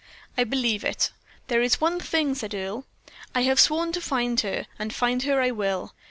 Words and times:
"I 0.35 0.45
believe 0.45 0.83
it. 0.83 1.11
There 1.45 1.61
is 1.61 1.79
one 1.79 1.99
thing," 1.99 2.33
said 2.33 2.55
Earle, 2.55 2.85
"I 3.35 3.41
have 3.43 3.59
sworn 3.59 3.91
to 3.91 4.01
find 4.01 4.39
her, 4.39 4.65
and 4.79 4.91
find 4.91 5.21
her 5.21 5.39
I 5.39 5.51
will. 5.51 5.93